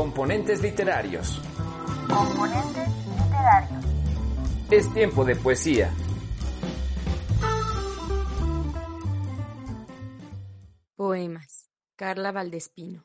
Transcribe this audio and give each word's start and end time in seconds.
Componentes 0.00 0.62
literarios. 0.62 1.42
Componentes 2.08 2.88
literarios. 3.18 3.84
Es 4.70 4.94
tiempo 4.94 5.26
de 5.26 5.36
poesía. 5.36 5.94
Poemas. 10.96 11.68
Carla 11.96 12.32
Valdespino. 12.32 13.04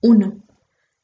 1. 0.00 0.42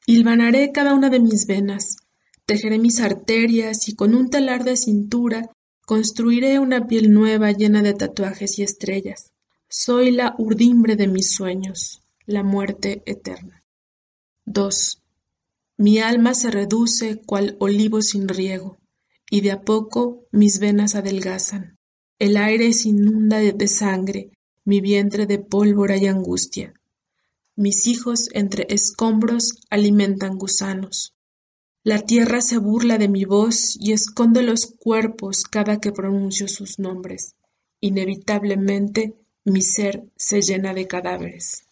Hilvanaré 0.07 0.73
cada 0.73 0.93
una 0.95 1.09
de 1.09 1.21
mis 1.21 1.47
venas, 1.47 1.99
tejeré 2.45 2.81
mis 2.81 3.01
arterias 3.01 3.89
y 3.89 3.95
con 3.95 4.17
un 4.17 4.29
telar 4.29 4.65
de 4.65 4.77
cintura 4.77 5.53
construiré 5.87 6.59
una 6.59 6.89
piel 6.89 7.13
nueva 7.15 7.53
llena 7.53 7.83
de 7.83 7.95
tatuajes 7.95 8.59
y 8.59 8.65
estrellas. 8.65 9.31
Soy 9.69 10.11
la 10.11 10.35
urdimbre 10.37 10.97
de 10.97 11.07
mis 11.07 11.33
sueños, 11.33 12.03
la 12.27 12.43
muerte 12.43 13.05
eterna. 13.07 13.60
2. 14.53 15.01
Mi 15.77 16.01
alma 16.01 16.35
se 16.35 16.51
reduce 16.51 17.23
cual 17.25 17.57
olivo 17.61 18.03
sin 18.03 18.27
riego, 18.27 18.79
y 19.31 19.43
de 19.43 19.53
a 19.53 19.63
poco 19.63 20.27
mis 20.33 20.59
venas 20.59 20.97
adelgazan. 20.97 21.79
El 22.19 22.37
aire 22.37 22.73
se 22.73 22.89
inunda 22.89 23.39
de 23.39 23.69
sangre, 23.69 24.33
mi 24.65 24.81
vientre 24.81 25.27
de 25.27 25.39
pólvora 25.39 25.97
y 25.99 26.09
angustia. 26.09 26.75
Mis 27.55 27.87
hijos 27.87 28.29
entre 28.33 28.67
escombros 28.71 29.61
alimentan 29.71 30.37
gusanos. 30.37 31.15
La 31.85 32.01
tierra 32.01 32.41
se 32.41 32.59
burla 32.59 32.99
de 32.99 33.09
mi 33.09 33.25
voz 33.25 33.77
y 33.79 33.93
esconde 33.93 34.43
los 34.43 34.67
cuerpos 34.67 35.45
cada 35.45 35.79
que 35.79 35.93
pronuncio 35.93 36.49
sus 36.49 36.81
nombres. 36.81 37.37
Inevitablemente 37.79 39.15
mi 39.45 39.63
ser 39.63 40.11
se 40.17 40.43
llena 40.43 40.75
de 40.75 40.89
cadáveres. 40.89 41.63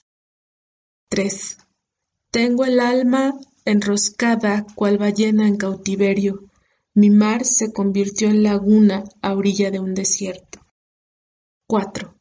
3. 1.09 1.59
Tengo 2.38 2.65
el 2.65 2.78
alma 2.78 3.37
enroscada 3.64 4.64
cual 4.77 4.97
ballena 4.97 5.48
en 5.48 5.56
cautiverio. 5.56 6.45
Mi 6.95 7.11
mar 7.11 7.45
se 7.45 7.72
convirtió 7.72 8.28
en 8.28 8.45
laguna 8.45 9.03
a 9.22 9.34
orilla 9.34 9.72
de 9.72 9.80
un 9.80 9.92
desierto. 9.92 10.61
4. 11.67 12.14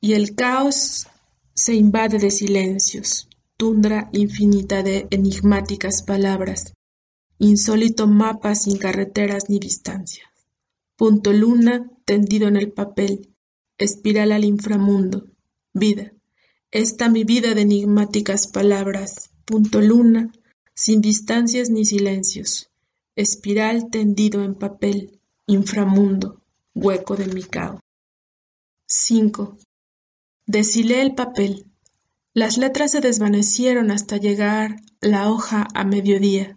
Y 0.00 0.12
el 0.12 0.36
caos 0.36 1.08
se 1.54 1.74
invade 1.74 2.20
de 2.20 2.30
silencios, 2.30 3.28
tundra 3.56 4.08
infinita 4.12 4.84
de 4.84 5.08
enigmáticas 5.10 6.04
palabras, 6.04 6.72
insólito 7.40 8.06
mapa 8.06 8.54
sin 8.54 8.78
carreteras 8.78 9.50
ni 9.50 9.58
distancias. 9.58 10.28
Punto 10.94 11.32
luna 11.32 11.90
tendido 12.04 12.46
en 12.46 12.58
el 12.58 12.70
papel, 12.70 13.34
espiral 13.76 14.30
al 14.30 14.44
inframundo, 14.44 15.26
vida. 15.72 16.12
Esta 16.70 17.08
mi 17.08 17.24
vida 17.24 17.54
de 17.54 17.62
enigmáticas 17.62 18.46
palabras, 18.46 19.27
punto 19.48 19.80
luna, 19.80 20.30
sin 20.74 21.00
distancias 21.00 21.70
ni 21.70 21.86
silencios, 21.86 22.68
espiral 23.16 23.88
tendido 23.88 24.44
en 24.44 24.54
papel, 24.54 25.22
inframundo, 25.46 26.42
hueco 26.74 27.16
de 27.16 27.28
mi 27.28 27.42
caos. 27.42 27.80
5. 28.84 29.56
Deshilé 30.46 31.00
el 31.00 31.14
papel. 31.14 31.64
Las 32.34 32.58
letras 32.58 32.90
se 32.90 33.00
desvanecieron 33.00 33.90
hasta 33.90 34.18
llegar 34.18 34.76
la 35.00 35.30
hoja 35.30 35.66
a 35.72 35.84
mediodía. 35.84 36.54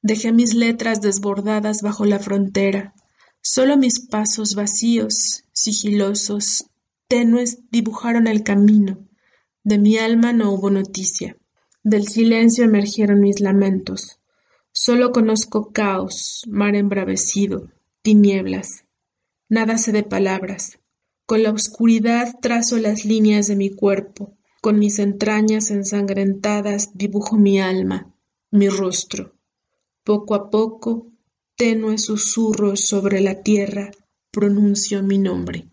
Dejé 0.00 0.32
mis 0.32 0.54
letras 0.54 1.02
desbordadas 1.02 1.82
bajo 1.82 2.06
la 2.06 2.20
frontera. 2.20 2.94
Solo 3.42 3.76
mis 3.76 4.00
pasos 4.00 4.54
vacíos, 4.54 5.44
sigilosos, 5.52 6.70
tenues 7.06 7.58
dibujaron 7.70 8.28
el 8.28 8.42
camino. 8.44 9.06
De 9.62 9.76
mi 9.76 9.98
alma 9.98 10.32
no 10.32 10.52
hubo 10.52 10.70
noticia. 10.70 11.36
Del 11.86 12.08
silencio 12.08 12.64
emergieron 12.64 13.20
mis 13.20 13.40
lamentos. 13.40 14.18
Solo 14.72 15.12
conozco 15.12 15.70
caos, 15.70 16.44
mar 16.48 16.76
embravecido, 16.76 17.68
tinieblas. 18.00 18.86
Nada 19.50 19.76
sé 19.76 19.92
de 19.92 20.02
palabras. 20.02 20.78
Con 21.26 21.42
la 21.42 21.50
oscuridad 21.50 22.36
trazo 22.40 22.78
las 22.78 23.04
líneas 23.04 23.48
de 23.48 23.56
mi 23.56 23.68
cuerpo. 23.68 24.34
Con 24.62 24.78
mis 24.78 24.98
entrañas 24.98 25.70
ensangrentadas 25.70 26.96
dibujo 26.96 27.36
mi 27.36 27.60
alma, 27.60 28.14
mi 28.50 28.70
rostro. 28.70 29.34
Poco 30.04 30.34
a 30.34 30.48
poco, 30.48 31.08
tenues 31.54 32.06
susurros 32.06 32.80
sobre 32.80 33.20
la 33.20 33.42
tierra, 33.42 33.90
pronuncio 34.30 35.02
mi 35.02 35.18
nombre. 35.18 35.68